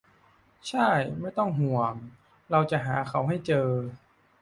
[0.69, 1.93] ช่าย ไม่ต้องห่วง
[2.51, 3.69] เราจะหาเขาให้เจอ